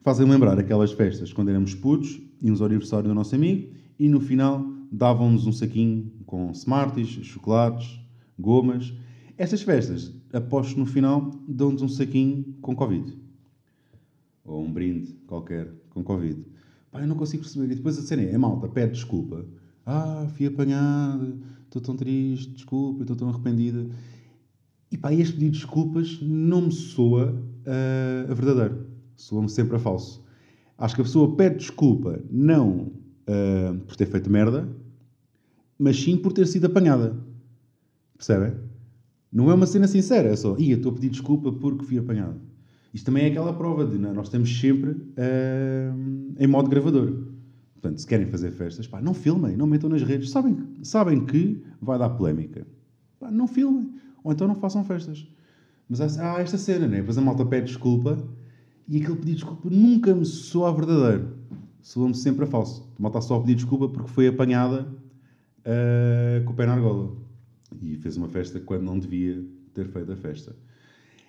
fazem 0.00 0.24
lembrar 0.24 0.56
aquelas 0.56 0.92
festas 0.92 1.32
quando 1.32 1.48
éramos 1.48 1.74
putos, 1.74 2.20
íamos 2.40 2.60
ao 2.60 2.68
aniversário 2.68 3.08
do 3.08 3.14
nosso 3.16 3.34
amigo 3.34 3.72
e 3.98 4.08
no 4.08 4.20
final 4.20 4.64
davam-nos 4.92 5.44
um 5.44 5.50
saquinho 5.50 6.12
com 6.24 6.52
Smarties, 6.52 7.08
chocolates, 7.26 7.98
gomas. 8.38 8.94
Estas 9.36 9.60
festas, 9.62 10.14
aposto 10.32 10.78
no 10.78 10.86
final, 10.86 11.32
dão-nos 11.48 11.82
um 11.82 11.88
saquinho 11.88 12.44
com 12.62 12.76
Covid. 12.76 13.12
Ou 14.44 14.62
um 14.62 14.72
brinde 14.72 15.16
qualquer 15.26 15.68
com 15.90 16.04
Covid. 16.04 16.44
Pá, 16.92 17.00
eu 17.00 17.08
não 17.08 17.16
consigo 17.16 17.42
perceber. 17.42 17.72
E 17.72 17.74
depois 17.74 17.98
a 17.98 18.02
cena 18.02 18.22
é, 18.22 18.38
malta 18.38 18.68
pede 18.68 18.92
desculpa. 18.92 19.44
Ah, 19.86 20.26
fui 20.34 20.46
apanhada, 20.46 21.36
estou 21.64 21.82
tão 21.82 21.96
triste, 21.96 22.52
desculpa, 22.52 23.02
estou 23.02 23.16
tão 23.16 23.28
arrependida. 23.28 23.86
E 24.90 24.96
pá, 24.96 25.12
este 25.12 25.34
pedido 25.34 25.52
de 25.52 25.58
desculpas 25.58 26.20
não 26.22 26.62
me 26.62 26.72
soa 26.72 27.32
uh, 27.32 28.30
a 28.30 28.34
verdadeiro. 28.34 28.86
Soa-me 29.16 29.48
sempre 29.48 29.76
a 29.76 29.78
falso. 29.78 30.24
Acho 30.78 30.94
que 30.94 31.00
a 31.00 31.04
pessoa 31.04 31.36
pede 31.36 31.56
desculpa 31.56 32.20
não 32.30 32.92
uh, 33.28 33.78
por 33.86 33.96
ter 33.96 34.06
feito 34.06 34.30
merda, 34.30 34.68
mas 35.78 36.00
sim 36.00 36.16
por 36.16 36.32
ter 36.32 36.46
sido 36.46 36.66
apanhada. 36.66 37.16
Percebem? 38.16 38.54
Não 39.32 39.50
é 39.50 39.54
uma 39.54 39.66
cena 39.66 39.88
sincera, 39.88 40.28
é 40.28 40.36
só, 40.36 40.56
ia, 40.58 40.76
estou 40.76 40.92
a 40.92 40.94
pedir 40.94 41.10
desculpa 41.10 41.52
porque 41.52 41.84
fui 41.84 41.98
apanhado. 41.98 42.40
Isto 42.92 43.06
também 43.06 43.24
é 43.24 43.26
aquela 43.26 43.52
prova 43.52 43.84
de 43.84 43.98
não, 43.98 44.14
nós 44.14 44.28
estamos 44.28 44.60
sempre 44.60 44.90
uh, 44.90 46.34
em 46.38 46.46
modo 46.46 46.70
gravador. 46.70 47.33
Portanto, 47.84 47.98
se 47.98 48.06
querem 48.06 48.24
fazer 48.24 48.50
festas, 48.50 48.86
pá, 48.86 48.98
não 48.98 49.12
filmem, 49.12 49.58
não 49.58 49.66
metam 49.66 49.90
nas 49.90 50.02
redes. 50.02 50.30
Sabem, 50.30 50.56
sabem 50.82 51.26
que 51.26 51.62
vai 51.82 51.98
dar 51.98 52.08
polémica. 52.08 52.66
Pá, 53.20 53.30
não 53.30 53.46
filmem. 53.46 53.92
Ou 54.22 54.32
então 54.32 54.48
não 54.48 54.54
façam 54.54 54.82
festas. 54.82 55.28
Mas 55.86 56.00
há, 56.00 56.36
há 56.36 56.40
esta 56.40 56.56
cena, 56.56 56.88
né? 56.88 57.00
Depois 57.00 57.18
a 57.18 57.20
malta 57.20 57.44
pede 57.44 57.66
desculpa 57.66 58.26
e 58.88 58.96
aquele 58.96 59.18
pedido 59.18 59.26
de 59.26 59.34
desculpa 59.34 59.68
nunca 59.68 60.14
me 60.14 60.24
soa 60.24 60.72
verdadeiro. 60.72 61.36
soa-me 61.82 62.14
sempre 62.14 62.44
a 62.44 62.46
falso. 62.46 62.90
A 62.98 63.02
malta 63.02 63.20
só 63.20 63.36
a 63.36 63.40
pedir 63.40 63.56
desculpa 63.56 63.86
porque 63.86 64.08
foi 64.08 64.28
apanhada 64.28 64.88
uh, 65.60 66.42
com 66.46 66.54
o 66.54 66.56
pé 66.56 66.64
na 66.64 66.72
argola. 66.72 67.14
E 67.82 67.96
fez 67.96 68.16
uma 68.16 68.30
festa 68.30 68.58
quando 68.60 68.84
não 68.84 68.98
devia 68.98 69.44
ter 69.74 69.88
feito 69.88 70.10
a 70.10 70.16
festa. 70.16 70.56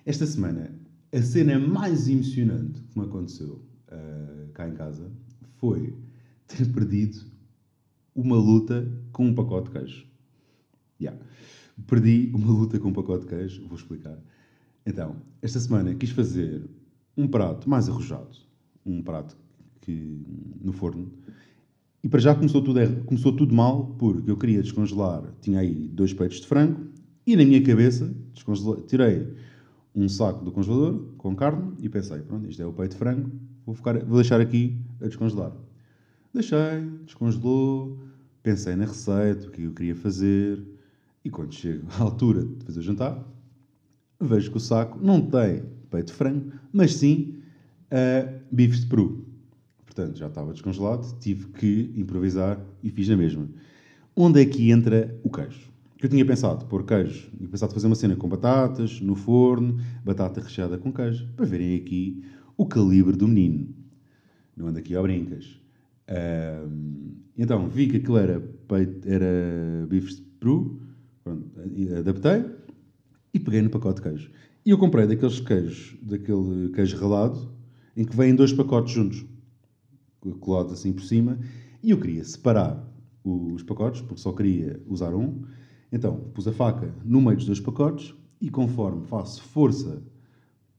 Esta 0.06 0.24
semana, 0.24 0.70
a 1.12 1.20
cena 1.20 1.58
mais 1.58 2.08
emocionante 2.08 2.80
que 2.80 2.98
me 2.98 3.04
aconteceu 3.04 3.60
uh, 3.88 4.50
cá 4.54 4.66
em 4.66 4.72
casa 4.72 5.12
foi 5.58 6.05
ter 6.46 6.66
perdido 6.72 7.18
uma 8.14 8.36
luta 8.36 8.90
com 9.12 9.26
um 9.26 9.34
pacote 9.34 9.70
de 9.70 9.78
queijo. 9.78 10.06
Yeah. 11.00 11.20
Perdi 11.86 12.30
uma 12.34 12.50
luta 12.52 12.78
com 12.78 12.88
um 12.88 12.92
pacote 12.92 13.26
de 13.26 13.28
queijo, 13.28 13.66
vou 13.66 13.76
explicar. 13.76 14.18
Então, 14.86 15.16
esta 15.42 15.60
semana 15.60 15.94
quis 15.94 16.10
fazer 16.10 16.64
um 17.16 17.26
prato 17.26 17.68
mais 17.68 17.88
arrojado, 17.88 18.38
um 18.84 19.02
prato 19.02 19.36
que, 19.80 20.24
no 20.62 20.72
forno, 20.72 21.12
e 22.02 22.08
para 22.08 22.20
já 22.20 22.34
começou 22.34 22.62
tudo, 22.62 22.80
começou 23.04 23.32
tudo 23.32 23.54
mal, 23.54 23.96
porque 23.98 24.30
eu 24.30 24.36
queria 24.36 24.62
descongelar, 24.62 25.24
tinha 25.40 25.60
aí 25.60 25.88
dois 25.88 26.14
peitos 26.14 26.40
de 26.40 26.46
frango, 26.46 26.88
e 27.26 27.34
na 27.34 27.44
minha 27.44 27.60
cabeça, 27.62 28.14
tirei 28.86 29.34
um 29.94 30.08
saco 30.08 30.44
do 30.44 30.52
congelador 30.52 31.04
com 31.18 31.34
carne 31.34 31.72
e 31.80 31.88
pensei, 31.88 32.20
pronto, 32.20 32.48
isto 32.48 32.62
é 32.62 32.66
o 32.66 32.72
peito 32.72 32.92
de 32.92 32.98
frango, 32.98 33.30
vou, 33.64 33.74
ficar, 33.74 33.98
vou 34.04 34.16
deixar 34.16 34.40
aqui 34.40 34.78
a 35.00 35.06
descongelar. 35.06 35.52
Deixei, 36.36 36.82
descongelou, 37.06 37.96
pensei 38.42 38.76
na 38.76 38.84
receita, 38.84 39.48
o 39.48 39.50
que 39.50 39.62
eu 39.62 39.72
queria 39.72 39.96
fazer, 39.96 40.62
e 41.24 41.30
quando 41.30 41.54
chego 41.54 41.86
à 41.98 42.02
altura 42.02 42.44
de 42.44 42.62
fazer 42.62 42.80
o 42.80 42.82
jantar, 42.82 43.26
vejo 44.20 44.50
que 44.50 44.58
o 44.58 44.60
saco 44.60 44.98
não 45.02 45.22
tem 45.22 45.62
peito 45.90 46.08
de 46.08 46.12
frango, 46.12 46.52
mas 46.70 46.92
sim 46.92 47.38
uh, 47.86 48.38
bifes 48.52 48.80
de 48.80 48.86
peru. 48.86 49.24
Portanto, 49.86 50.18
já 50.18 50.26
estava 50.26 50.52
descongelado, 50.52 51.06
tive 51.20 51.46
que 51.52 51.90
improvisar 51.96 52.60
e 52.82 52.90
fiz 52.90 53.08
a 53.08 53.16
mesma. 53.16 53.48
Onde 54.14 54.42
é 54.42 54.44
que 54.44 54.70
entra 54.70 55.18
o 55.24 55.30
queijo? 55.30 55.70
Eu 56.02 56.10
tinha 56.10 56.26
pensado 56.26 56.66
pôr 56.66 56.84
queijo, 56.84 57.30
tinha 57.34 57.48
pensado 57.48 57.72
fazer 57.72 57.86
uma 57.86 57.96
cena 57.96 58.14
com 58.14 58.28
batatas, 58.28 59.00
no 59.00 59.16
forno, 59.16 59.80
batata 60.04 60.42
recheada 60.42 60.76
com 60.76 60.92
queijo, 60.92 61.26
para 61.34 61.46
verem 61.46 61.76
aqui 61.76 62.22
o 62.58 62.66
calibre 62.66 63.16
do 63.16 63.26
menino. 63.26 63.74
Não 64.54 64.66
ando 64.66 64.78
aqui 64.78 64.94
a 64.94 65.00
brincas. 65.00 65.64
Uh, 66.08 67.16
então, 67.36 67.68
vi 67.68 67.88
que 67.88 67.98
aquilo 67.98 68.16
era, 68.16 68.40
peito, 68.40 69.08
era 69.08 69.86
bifes 69.88 70.16
de 70.16 70.22
peru, 70.22 70.80
pronto, 71.22 71.50
adaptei 71.98 72.44
e 73.34 73.38
peguei 73.38 73.62
no 73.62 73.70
pacote 73.70 74.00
de 74.00 74.08
queijo. 74.08 74.30
E 74.64 74.70
eu 74.70 74.78
comprei 74.78 75.06
daqueles 75.06 75.40
queijos, 75.40 75.96
daquele 76.02 76.70
queijo 76.72 76.96
ralado, 76.96 77.52
em 77.96 78.04
que 78.04 78.16
vêm 78.16 78.34
dois 78.34 78.52
pacotes 78.52 78.92
juntos, 78.92 79.24
colados 80.40 80.72
assim 80.72 80.92
por 80.92 81.02
cima, 81.02 81.38
e 81.82 81.90
eu 81.90 82.00
queria 82.00 82.24
separar 82.24 82.82
os 83.22 83.62
pacotes, 83.62 84.00
porque 84.00 84.20
só 84.20 84.32
queria 84.32 84.80
usar 84.86 85.14
um. 85.14 85.42
Então, 85.92 86.16
pus 86.34 86.48
a 86.48 86.52
faca 86.52 86.92
no 87.04 87.20
meio 87.20 87.36
dos 87.36 87.46
dois 87.46 87.60
pacotes 87.60 88.14
e 88.40 88.50
conforme 88.50 89.04
faço 89.06 89.42
força 89.42 90.02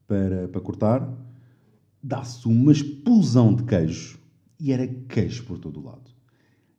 para, 0.08 0.48
para 0.48 0.62
cortar, 0.62 1.18
dá-se 2.02 2.48
uma 2.48 2.72
explosão 2.72 3.54
de 3.54 3.64
queijo 3.64 4.17
e 4.60 4.72
era 4.72 4.88
queijo 4.88 5.44
por 5.46 5.58
todo 5.58 5.80
o 5.80 5.86
lado. 5.86 6.12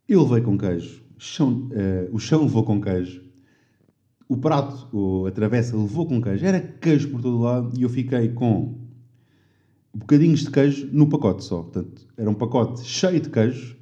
Eu 0.07 0.23
levei 0.23 0.41
com 0.41 0.57
queijo, 0.57 1.03
chão, 1.17 1.69
uh, 1.71 2.15
o 2.15 2.19
chão 2.19 2.43
levou 2.43 2.63
com 2.63 2.81
queijo, 2.81 3.23
o 4.27 4.37
prato, 4.37 5.25
a 5.25 5.31
travessa, 5.31 5.75
levou 5.75 6.05
com 6.05 6.21
queijo. 6.21 6.45
Era 6.45 6.59
queijo 6.59 7.09
por 7.09 7.21
todo 7.21 7.37
o 7.37 7.41
lado 7.41 7.77
e 7.77 7.81
eu 7.81 7.89
fiquei 7.89 8.29
com 8.29 8.77
bocadinhos 9.91 10.41
de 10.41 10.51
queijo 10.51 10.87
no 10.91 11.09
pacote 11.09 11.43
só. 11.43 11.63
Portanto, 11.63 12.07
era 12.15 12.29
um 12.29 12.35
pacote 12.35 12.83
cheio 12.85 13.19
de 13.19 13.29
queijo 13.29 13.75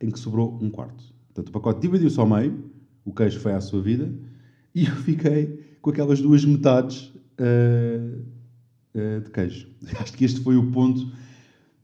em 0.00 0.10
que 0.10 0.18
sobrou 0.18 0.58
um 0.60 0.68
quarto. 0.68 1.04
Portanto, 1.28 1.48
o 1.48 1.52
pacote 1.52 1.80
dividiu-se 1.80 2.18
ao 2.18 2.28
meio, 2.28 2.70
o 3.04 3.12
queijo 3.12 3.38
foi 3.38 3.52
à 3.52 3.60
sua 3.60 3.80
vida 3.80 4.12
e 4.74 4.86
eu 4.86 4.94
fiquei 4.96 5.76
com 5.80 5.90
aquelas 5.90 6.20
duas 6.20 6.44
metades 6.44 7.12
uh, 7.38 8.20
uh, 8.94 9.20
de 9.20 9.30
queijo. 9.30 9.68
Acho 10.00 10.12
que 10.12 10.24
este 10.24 10.40
foi 10.40 10.56
o 10.56 10.70
ponto 10.72 11.12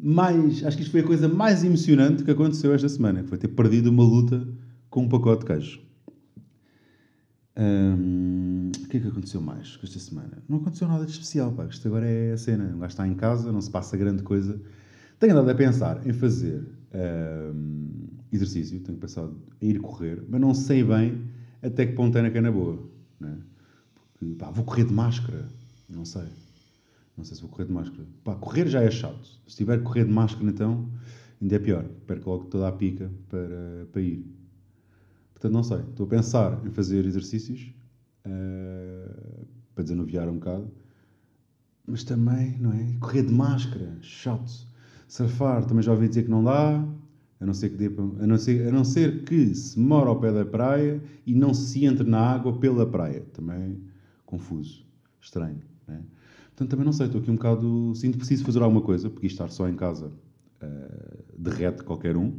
mais. 0.03 0.65
Acho 0.65 0.77
que 0.77 0.83
isto 0.83 0.93
foi 0.93 1.01
a 1.01 1.05
coisa 1.05 1.29
mais 1.29 1.63
emocionante 1.63 2.25
que 2.25 2.31
aconteceu 2.31 2.73
esta 2.73 2.89
semana, 2.89 3.23
que 3.23 3.29
foi 3.29 3.39
ter 3.39 3.49
perdido 3.49 3.91
uma 3.91 4.05
luta 4.05 4.47
com 4.89 5.03
um 5.03 5.09
pacote 5.09 5.41
de 5.41 5.47
queijo. 5.47 5.81
O 7.57 8.89
que 8.89 8.97
é 8.97 9.01
que 9.01 9.09
aconteceu 9.09 9.41
mais 9.41 9.79
esta 9.83 9.99
semana? 9.99 10.43
Não 10.49 10.59
aconteceu 10.59 10.89
nada 10.89 11.05
de 11.05 11.13
especial, 11.13 11.53
pá. 11.53 11.67
Isto 11.67 11.89
agora 11.89 12.07
é 12.07 12.33
a 12.33 12.37
cena. 12.39 12.65
Um 12.75 12.79
gajo 12.79 12.93
está 12.93 13.07
em 13.07 13.15
casa, 13.15 13.53
não 13.53 13.61
se 13.61 13.71
passa 13.71 13.97
grande 13.97 14.23
coisa. 14.23 14.61
Tenho 15.19 15.33
andado 15.33 15.51
a 15.51 15.55
pensar 15.55 16.07
em 16.07 16.13
fazer 16.13 16.65
exercício, 18.33 18.81
tenho 18.81 18.99
pensado 18.99 19.37
em 19.61 19.71
ir 19.71 19.81
correr, 19.81 20.25
mas 20.29 20.41
não 20.41 20.55
sei 20.55 20.83
bem 20.83 21.23
até 21.63 21.85
que 21.85 21.93
ponto 21.93 22.17
é 22.17 22.23
na 22.23 22.31
cana 22.31 22.51
boa. 22.51 22.79
Né? 23.21 23.37
Porque, 23.95 24.35
pá, 24.35 24.51
vou 24.51 24.65
correr 24.65 24.85
de 24.85 24.95
máscara. 24.95 25.47
Não 25.89 26.05
sei. 26.05 26.25
Não 27.21 27.25
sei 27.25 27.37
se 27.37 27.43
vou 27.43 27.51
correr 27.51 27.67
de 27.67 27.73
máscara. 27.73 28.03
Pá, 28.25 28.35
correr 28.35 28.67
já 28.67 28.81
é 28.81 28.91
chato. 28.91 29.29
Se 29.47 29.55
tiver 29.55 29.77
que 29.77 29.85
correr 29.85 30.07
de 30.07 30.11
máscara, 30.11 30.49
então, 30.49 30.89
ainda 31.41 31.55
é 31.55 31.59
pior. 31.59 31.85
Perco 32.07 32.31
logo 32.31 32.45
toda 32.47 32.67
a 32.67 32.73
pica 32.73 33.11
para, 33.29 33.87
para 33.93 34.01
ir. 34.01 34.25
Portanto, 35.35 35.53
não 35.53 35.63
sei. 35.63 35.81
Estou 35.81 36.07
a 36.07 36.09
pensar 36.09 36.67
em 36.67 36.71
fazer 36.71 37.05
exercícios 37.05 37.75
uh, 38.25 39.47
para 39.75 39.85
desanuviar 39.85 40.31
um 40.31 40.39
bocado, 40.39 40.71
mas 41.87 42.05
também, 42.05 42.57
não 42.59 42.73
é? 42.73 42.97
Correr 42.99 43.23
de 43.23 43.35
máscara, 43.35 43.99
chato. 44.01 44.51
Surfar, 45.07 45.67
também 45.67 45.83
já 45.83 45.93
ouvi 45.93 46.09
dizer 46.09 46.23
que 46.23 46.31
não 46.31 46.43
dá, 46.43 46.83
a 47.39 47.45
não 47.45 47.53
ser 47.53 47.69
que, 47.69 47.77
dê, 47.77 47.87
a 47.89 48.27
não 48.27 48.39
ser, 48.39 48.67
a 48.67 48.73
não 48.73 48.85
ser 48.85 49.25
que 49.25 49.55
se 49.55 49.79
mora 49.79 50.09
ao 50.09 50.19
pé 50.19 50.33
da 50.33 50.47
praia 50.47 51.03
e 51.27 51.35
não 51.35 51.53
se 51.53 51.85
entre 51.85 52.09
na 52.09 52.21
água 52.21 52.59
pela 52.59 52.87
praia. 52.87 53.27
Também 53.35 53.79
confuso, 54.25 54.87
estranho. 55.21 55.61
É? 55.87 55.99
Portanto, 56.61 56.73
também 56.73 56.85
não 56.85 56.93
sei, 56.93 57.07
estou 57.07 57.23
aqui 57.23 57.31
um 57.31 57.37
bocado. 57.37 57.95
Sinto 57.95 58.19
preciso 58.19 58.45
fazer 58.45 58.61
alguma 58.61 58.83
coisa, 58.83 59.09
porque 59.09 59.27
estar 59.27 59.49
só 59.49 59.67
em 59.67 59.75
casa 59.75 60.09
uh, 60.63 61.25
derrete 61.39 61.83
qualquer 61.83 62.19
um. 62.19 62.39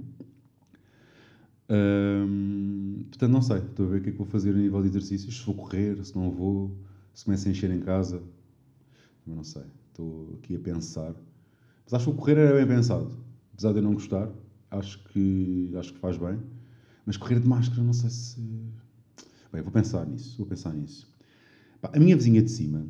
Portanto, 3.10 3.32
não 3.32 3.42
sei. 3.42 3.58
Estou 3.58 3.88
a 3.88 3.90
ver 3.90 3.98
o 3.98 4.04
que 4.04 4.10
é 4.10 4.12
que 4.12 4.18
vou 4.20 4.28
fazer 4.28 4.52
a 4.52 4.58
nível 4.58 4.80
de 4.84 4.90
exercícios. 4.90 5.40
Se 5.40 5.44
vou 5.44 5.56
correr, 5.56 6.06
se 6.06 6.16
não 6.16 6.30
vou, 6.30 6.78
se 7.16 7.26
começo 7.26 7.48
a 7.48 7.52
encher 7.52 7.72
em 7.72 7.80
casa. 7.80 8.22
Mas 9.26 9.36
não 9.36 9.44
sei. 9.44 9.64
Estou 9.88 10.38
aqui 10.38 10.56
a 10.56 10.60
pensar. 10.60 11.16
Mas 11.84 11.94
acho 11.96 12.06
que 12.06 12.12
o 12.12 12.14
correr 12.14 12.38
era 12.38 12.56
bem 12.58 12.68
pensado. 12.68 13.12
Apesar 13.54 13.72
de 13.72 13.80
eu 13.80 13.84
não 13.84 13.96
gostar, 13.96 14.30
acho 14.70 15.04
que, 15.06 15.74
acho 15.76 15.94
que 15.94 16.00
faz 16.00 16.16
bem. 16.16 16.38
Mas 17.08 17.18
correr 17.18 17.40
de 17.40 17.48
máscara, 17.48 17.82
não 17.82 17.94
sei 17.94 18.12
se. 18.12 18.40
Bem, 19.52 19.64
vou 19.64 19.72
pensar 19.72 20.06
nisso. 20.06 20.38
Vou 20.38 20.46
pensar 20.46 20.76
nisso. 20.76 21.12
a 21.82 21.98
minha 21.98 22.16
vizinha 22.16 22.44
de 22.44 22.52
cima 22.52 22.86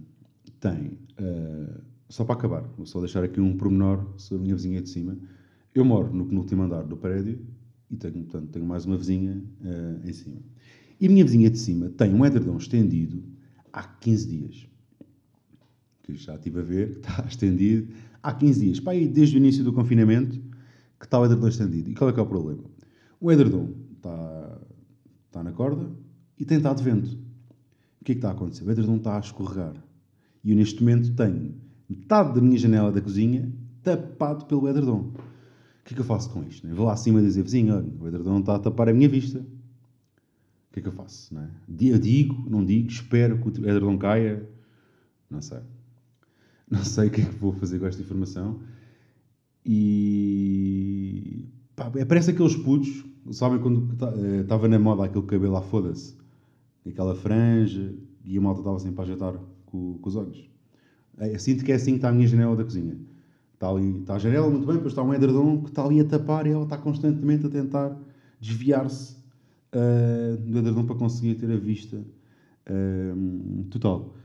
tem. 0.62 0.98
Uh, 1.22 1.82
só 2.10 2.26
para 2.26 2.36
acabar, 2.36 2.64
vou 2.76 2.86
só 2.86 3.00
deixar 3.00 3.24
aqui 3.24 3.40
um 3.40 3.56
pormenor 3.56 4.06
sobre 4.18 4.42
a 4.42 4.44
minha 4.44 4.56
vizinha 4.56 4.82
de 4.82 4.90
cima. 4.90 5.18
Eu 5.74 5.86
moro 5.86 6.14
no 6.14 6.26
penúltimo 6.26 6.64
andar 6.64 6.84
do 6.84 6.98
prédio 6.98 7.40
e 7.90 7.96
tenho, 7.96 8.24
portanto, 8.26 8.50
tenho 8.50 8.66
mais 8.66 8.86
uma 8.86 8.98
vizinha 8.98 9.42
uh, 9.62 10.08
em 10.08 10.12
cima. 10.12 10.42
E 11.00 11.08
a 11.08 11.10
minha 11.10 11.24
vizinha 11.24 11.50
de 11.50 11.58
cima 11.58 11.90
tem 11.90 12.14
um 12.14 12.26
edredom 12.26 12.58
estendido 12.58 13.24
há 13.72 13.84
15 13.84 14.28
dias. 14.28 14.68
Que 16.04 16.16
já 16.16 16.36
estive 16.36 16.60
a 16.60 16.64
ver, 16.64 16.90
está 17.00 17.26
estendido 17.28 17.94
há 18.22 18.34
15 18.34 18.60
dias. 18.60 18.80
Pá, 18.80 18.92
aí, 18.92 19.08
desde 19.08 19.38
o 19.38 19.40
início 19.40 19.64
do 19.64 19.72
confinamento 19.72 20.38
que 21.00 21.06
está 21.06 21.20
o 21.20 21.26
edredom 21.26 21.48
estendido. 21.48 21.90
E 21.90 21.96
qual 21.96 22.10
é 22.10 22.14
que 22.14 22.20
é 22.20 22.24
o 22.24 22.28
problema? 22.28 22.64
O 23.20 23.32
edredom 23.32 23.74
está, 23.96 24.60
está 25.28 25.44
na 25.44 25.52
corda 25.52 25.90
e 26.38 26.44
tem 26.44 26.58
estado 26.58 26.84
vento. 26.84 27.18
O 28.02 28.04
que 28.04 28.12
é 28.12 28.16
que 28.16 28.20
está 28.20 28.30
a 28.30 28.32
acontecer? 28.32 28.66
O 28.66 28.72
edredom 28.72 28.98
está 28.98 29.16
a 29.16 29.20
escorregar. 29.20 29.76
E 30.44 30.52
eu 30.52 30.56
neste 30.56 30.84
momento 30.84 31.14
tenho 31.14 31.54
metade 31.90 32.34
da 32.34 32.42
minha 32.42 32.58
janela 32.58 32.92
da 32.92 33.02
cozinha 33.02 33.52
tapado 33.84 34.46
pelo 34.46 34.68
edredom. 34.70 35.12
O 35.12 35.84
que 35.84 35.94
é 35.94 35.96
que 35.96 36.02
eu 36.02 36.06
faço 36.06 36.30
com 36.30 36.44
isto? 36.44 36.68
Eu 36.68 36.76
vou 36.76 36.86
lá 36.86 36.94
acima 36.94 37.22
dizer, 37.22 37.44
vizinho, 37.44 37.76
olha, 37.76 37.88
o 38.00 38.08
edredom 38.08 38.40
está 38.40 38.56
a 38.56 38.60
tapar 38.60 38.90
a 38.90 38.94
minha 38.94 39.10
vista. 39.10 39.40
O 39.40 40.74
que 40.74 40.80
é 40.80 40.82
que 40.82 40.88
eu 40.88 40.94
faço? 40.94 41.38
É? 41.38 41.50
Eu 41.82 42.00
digo, 42.00 42.50
não 42.50 42.64
digo, 42.64 42.90
espero 42.90 43.38
que 43.38 43.48
o 43.48 43.68
edredom 43.68 43.98
caia. 43.98 44.48
Não 45.30 45.42
sei. 45.42 45.60
Não 46.70 46.84
sei 46.86 47.08
o 47.08 47.12
que 47.12 47.22
é 47.22 47.26
que 47.26 47.36
vou 47.36 47.52
fazer 47.52 47.80
com 47.80 47.86
esta 47.86 48.02
informação. 48.02 48.62
E. 49.66 51.50
Pá, 51.76 51.92
é, 51.96 52.06
parece 52.06 52.32
aqueles 52.32 52.56
putos, 52.56 53.04
sabem 53.32 53.60
quando 53.60 53.92
estava 54.42 54.66
eh, 54.66 54.70
na 54.70 54.80
moda 54.80 55.04
aquele 55.06 55.26
cabelo 55.26 55.56
à 55.58 55.62
foda-se, 55.62 56.16
aquela 56.88 57.16
franja, 57.16 57.94
e 58.24 58.38
a 58.38 58.42
malta 58.42 58.62
estava 58.62 58.80
sempre 58.80 59.00
a 59.00 59.04
ajeitar 59.04 59.36
com, 59.72 59.98
com 59.98 60.10
os 60.10 60.16
olhos. 60.16 60.50
É, 61.18 61.38
sinto 61.38 61.64
que 61.64 61.72
é 61.72 61.76
assim 61.76 61.92
que 61.92 61.98
está 61.98 62.10
a 62.10 62.12
minha 62.12 62.28
janela 62.28 62.56
da 62.56 62.64
cozinha. 62.64 62.98
Está 63.54 63.70
ali, 63.70 64.00
está 64.00 64.16
a 64.16 64.20
janela 64.20 64.50
muito 64.50 64.66
bem, 64.66 64.76
depois 64.76 64.92
está 64.92 65.04
um 65.04 65.14
edredom 65.14 65.62
que 65.62 65.70
está 65.70 65.86
ali 65.86 66.00
a 66.00 66.06
tapar 66.06 66.48
e 66.48 66.50
ela 66.52 66.64
está 66.64 66.78
constantemente 66.78 67.46
a 67.46 67.50
tentar 67.50 67.96
desviar-se 68.40 69.16
uh, 69.74 70.38
do 70.38 70.58
edredom 70.58 70.86
para 70.86 70.96
conseguir 70.96 71.36
ter 71.36 71.52
a 71.52 71.58
vista 71.58 71.98
uh, 71.98 73.64
total. 73.70 74.16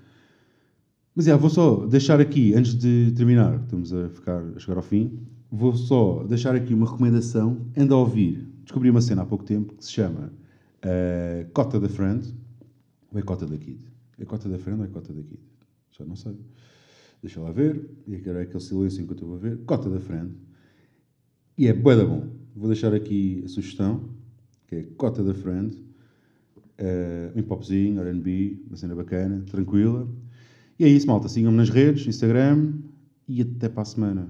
Mas 1.15 1.29
é, 1.29 1.37
vou 1.37 1.51
só 1.51 1.87
deixar 1.87 2.21
aqui, 2.21 2.55
antes 2.55 2.75
de 2.75 3.13
terminar, 3.17 3.61
estamos 3.63 3.93
a, 3.93 4.09
ficar, 4.09 4.43
a 4.55 4.59
chegar 4.59 4.77
ao 4.77 4.83
fim, 4.83 5.19
vou 5.51 5.75
só 5.75 6.25
deixar 6.25 6.55
aqui 6.55 6.75
uma 6.75 6.91
recomendação. 6.91 7.59
Anda 7.77 7.95
a 7.95 7.99
ouvir. 7.99 8.47
Descobri 8.63 8.91
uma 8.91 9.01
cena 9.01 9.23
há 9.23 9.27
pouco 9.27 9.45
tempo 9.45 9.75
que 9.75 9.85
se 9.85 9.93
chama 9.93 10.33
uh, 10.83 11.51
Cota 11.53 11.79
da 11.79 11.89
Friend. 11.89 12.35
Ou 13.13 13.19
é 13.19 13.23
Cota 13.23 13.47
da 13.47 13.57
Kid? 13.57 13.96
É 14.19 14.25
Cota 14.25 14.49
da 14.49 14.59
Friend 14.59 14.81
ou 14.81 14.87
é 14.87 14.89
Cota 14.89 15.13
da 15.13 15.23
Kid? 15.23 15.41
Já 15.91 16.05
não 16.05 16.17
sei. 16.17 16.37
Deixa 17.23 17.41
lá 17.41 17.51
ver. 17.51 17.89
E 18.07 18.15
agora 18.17 18.41
é 18.41 18.43
aquele 18.43 18.61
silêncio 18.61 19.03
enquanto 19.03 19.23
eu 19.23 19.29
vou 19.29 19.39
ver. 19.39 19.59
Cota 19.65 19.89
da 19.91 20.01
Friend. 20.01 20.35
E 21.59 21.67
é 21.67 21.73
bué 21.73 21.97
da 21.97 22.05
bom. 22.05 22.29
Vou 22.55 22.69
deixar 22.69 22.95
aqui 22.95 23.43
a 23.45 23.49
sugestão, 23.49 24.09
que 24.67 24.77
é 24.77 24.83
Cota 24.97 25.23
da 25.23 25.35
Friend. 25.35 25.75
Uh, 26.79 27.39
um 27.39 27.43
popzinho, 27.43 28.01
R&B, 28.03 28.63
uma 28.67 28.77
cena 28.77 28.95
bacana, 28.95 29.43
tranquila. 29.51 30.09
E 30.79 30.85
é 30.85 30.89
isso, 30.89 31.07
malta. 31.07 31.29
Sigam-me 31.29 31.57
nas 31.57 31.71
redes, 31.71 32.07
Instagram. 32.07 32.75
E 33.29 33.43
até 33.43 33.69
para 33.69 33.83
a 33.83 33.87
semana. 33.87 34.29